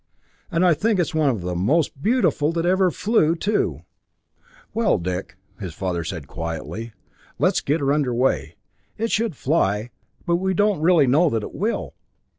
[0.49, 3.81] And I think it's one of the most beautiful that ever flew, too."
[4.73, 6.93] "Well, Dick," said his father quietly,
[7.37, 8.55] "let's get under way.
[8.97, 9.91] It should fly
[10.25, 11.93] but we don't really know that it will!"